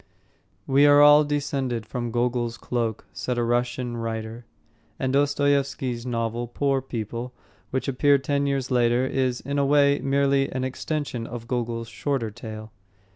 "We 0.65 0.87
are 0.87 0.99
all 0.99 1.23
descended 1.23 1.85
from 1.85 2.09
Gogol's 2.09 2.57
Cloak," 2.57 3.05
said 3.13 3.37
a 3.37 3.43
Russian 3.43 3.95
writer. 3.95 4.45
And 4.97 5.13
Dostoyevsky's 5.13 6.07
novel, 6.07 6.47
Poor 6.47 6.81
People, 6.81 7.33
which 7.69 7.87
appeared 7.87 8.23
ten 8.23 8.47
years 8.47 8.71
later, 8.71 9.05
is, 9.05 9.41
in 9.41 9.59
a 9.59 9.63
way, 9.63 9.99
merely 9.99 10.51
an 10.53 10.63
extension 10.63 11.27
of 11.27 11.47
Gogol's 11.47 11.87
shorter 11.87 12.31
tale. 12.31 12.71